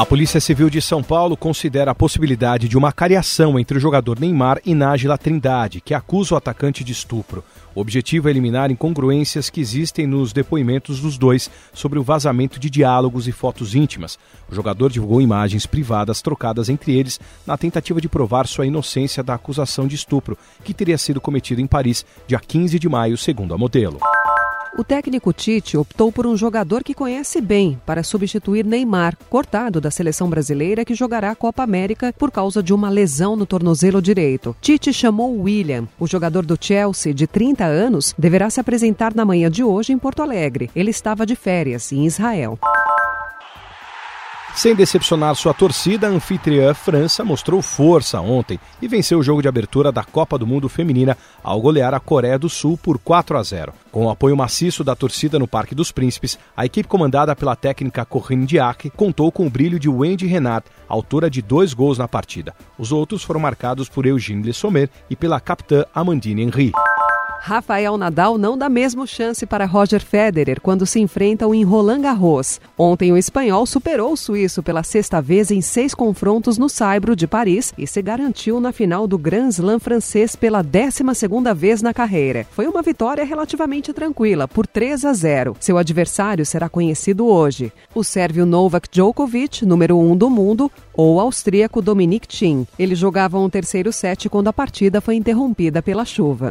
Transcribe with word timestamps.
A 0.00 0.06
Polícia 0.06 0.40
Civil 0.40 0.70
de 0.70 0.80
São 0.80 1.02
Paulo 1.02 1.36
considera 1.36 1.90
a 1.90 1.94
possibilidade 1.94 2.68
de 2.68 2.78
uma 2.78 2.90
cariação 2.90 3.58
entre 3.58 3.76
o 3.76 3.80
jogador 3.80 4.18
Neymar 4.18 4.58
e 4.64 4.74
Nájila 4.74 5.18
Trindade, 5.18 5.82
que 5.82 5.92
acusa 5.92 6.32
o 6.32 6.38
atacante 6.38 6.82
de 6.82 6.90
estupro. 6.90 7.44
O 7.74 7.82
objetivo 7.82 8.26
é 8.26 8.30
eliminar 8.30 8.70
incongruências 8.70 9.50
que 9.50 9.60
existem 9.60 10.06
nos 10.06 10.32
depoimentos 10.32 11.00
dos 11.00 11.18
dois 11.18 11.50
sobre 11.74 11.98
o 11.98 12.02
vazamento 12.02 12.58
de 12.58 12.70
diálogos 12.70 13.28
e 13.28 13.32
fotos 13.32 13.74
íntimas. 13.74 14.18
O 14.50 14.54
jogador 14.54 14.90
divulgou 14.90 15.20
imagens 15.20 15.66
privadas 15.66 16.22
trocadas 16.22 16.70
entre 16.70 16.98
eles 16.98 17.20
na 17.46 17.58
tentativa 17.58 18.00
de 18.00 18.08
provar 18.08 18.46
sua 18.46 18.64
inocência 18.64 19.22
da 19.22 19.34
acusação 19.34 19.86
de 19.86 19.96
estupro, 19.96 20.38
que 20.64 20.72
teria 20.72 20.96
sido 20.96 21.20
cometido 21.20 21.60
em 21.60 21.66
Paris 21.66 22.06
dia 22.26 22.40
15 22.40 22.78
de 22.78 22.88
maio, 22.88 23.18
segundo 23.18 23.52
a 23.52 23.58
modelo. 23.58 24.00
O 24.78 24.84
técnico 24.84 25.32
Tite 25.32 25.76
optou 25.76 26.12
por 26.12 26.26
um 26.26 26.36
jogador 26.36 26.84
que 26.84 26.94
conhece 26.94 27.40
bem 27.40 27.80
para 27.84 28.02
substituir 28.02 28.64
Neymar, 28.64 29.16
cortado 29.28 29.80
da 29.80 29.90
seleção 29.90 30.30
brasileira 30.30 30.84
que 30.84 30.94
jogará 30.94 31.32
a 31.32 31.36
Copa 31.36 31.62
América 31.62 32.14
por 32.16 32.30
causa 32.30 32.62
de 32.62 32.72
uma 32.72 32.88
lesão 32.88 33.34
no 33.34 33.44
tornozelo 33.44 34.00
direito. 34.00 34.56
Tite 34.60 34.92
chamou 34.92 35.40
William. 35.40 35.88
O 35.98 36.06
jogador 36.06 36.46
do 36.46 36.56
Chelsea, 36.60 37.12
de 37.12 37.26
30 37.26 37.64
anos, 37.64 38.14
deverá 38.16 38.48
se 38.48 38.60
apresentar 38.60 39.14
na 39.14 39.24
manhã 39.24 39.50
de 39.50 39.64
hoje 39.64 39.92
em 39.92 39.98
Porto 39.98 40.22
Alegre. 40.22 40.70
Ele 40.74 40.90
estava 40.90 41.26
de 41.26 41.34
férias 41.34 41.90
em 41.92 42.06
Israel. 42.06 42.58
Sem 44.54 44.74
decepcionar 44.74 45.34
sua 45.36 45.54
torcida, 45.54 46.06
a 46.06 46.10
anfitriã 46.10 46.74
França 46.74 47.24
mostrou 47.24 47.62
força 47.62 48.20
ontem 48.20 48.58
e 48.82 48.88
venceu 48.88 49.18
o 49.18 49.22
jogo 49.22 49.40
de 49.40 49.48
abertura 49.48 49.90
da 49.90 50.04
Copa 50.04 50.36
do 50.36 50.46
Mundo 50.46 50.68
Feminina 50.68 51.16
ao 51.42 51.60
golear 51.60 51.94
a 51.94 52.00
Coreia 52.00 52.38
do 52.38 52.48
Sul 52.48 52.76
por 52.76 52.98
4 52.98 53.38
a 53.38 53.42
0. 53.42 53.72
Com 53.90 54.06
o 54.06 54.10
apoio 54.10 54.36
maciço 54.36 54.84
da 54.84 54.94
torcida 54.94 55.38
no 55.38 55.48
Parque 55.48 55.74
dos 55.74 55.90
Príncipes, 55.90 56.38
a 56.56 56.66
equipe 56.66 56.88
comandada 56.88 57.34
pela 57.34 57.56
técnica 57.56 58.04
Corinne 58.04 58.46
Diac 58.46 58.90
contou 58.90 59.32
com 59.32 59.46
o 59.46 59.50
brilho 59.50 59.78
de 59.78 59.88
Wendy 59.88 60.26
Renat, 60.26 60.66
autora 60.88 61.30
de 61.30 61.40
dois 61.40 61.72
gols 61.72 61.96
na 61.96 62.08
partida. 62.08 62.54
Os 62.76 62.92
outros 62.92 63.22
foram 63.22 63.40
marcados 63.40 63.88
por 63.88 64.04
Eugène 64.04 64.42
Le 64.42 64.52
Sommer 64.52 64.90
e 65.08 65.16
pela 65.16 65.40
capitã 65.40 65.84
Amandine 65.94 66.42
Henry. 66.42 66.72
Rafael 67.42 67.96
Nadal 67.96 68.36
não 68.36 68.56
dá 68.56 68.68
mesmo 68.68 69.06
chance 69.06 69.46
para 69.46 69.64
Roger 69.64 70.04
Federer 70.04 70.60
quando 70.60 70.84
se 70.84 71.00
enfrentam 71.00 71.54
em 71.54 71.64
Roland 71.64 72.02
Garros. 72.02 72.60
Ontem 72.76 73.12
o 73.12 73.16
espanhol 73.16 73.64
superou 73.64 74.12
o 74.12 74.16
suíço 74.16 74.62
pela 74.62 74.82
sexta 74.82 75.22
vez 75.22 75.50
em 75.50 75.62
seis 75.62 75.94
confrontos 75.94 76.58
no 76.58 76.68
Saibro 76.68 77.16
de 77.16 77.26
Paris 77.26 77.72
e 77.78 77.86
se 77.86 78.02
garantiu 78.02 78.60
na 78.60 78.72
final 78.72 79.06
do 79.06 79.16
Grand 79.16 79.48
Slam 79.48 79.78
francês 79.78 80.36
pela 80.36 80.62
12 80.62 81.02
segunda 81.14 81.54
vez 81.54 81.80
na 81.80 81.94
carreira. 81.94 82.46
Foi 82.50 82.66
uma 82.66 82.82
vitória 82.82 83.24
relativamente 83.24 83.90
tranquila, 83.94 84.46
por 84.46 84.66
3 84.66 85.06
a 85.06 85.12
0. 85.14 85.56
Seu 85.58 85.78
adversário 85.78 86.44
será 86.44 86.68
conhecido 86.68 87.26
hoje. 87.26 87.72
O 87.94 88.04
sérvio 88.04 88.44
Novak 88.44 88.86
Djokovic, 88.92 89.64
número 89.64 89.96
1 89.96 90.10
um 90.10 90.16
do 90.16 90.28
mundo, 90.28 90.70
ou 90.92 91.14
o 91.14 91.20
austríaco 91.20 91.80
Dominic 91.80 92.28
Thiem. 92.28 92.66
Eles 92.78 92.98
jogavam 92.98 93.44
o 93.44 93.50
terceiro 93.50 93.90
set 93.92 94.28
quando 94.28 94.48
a 94.48 94.52
partida 94.52 95.00
foi 95.00 95.14
interrompida 95.14 95.82
pela 95.82 96.04
chuva. 96.04 96.50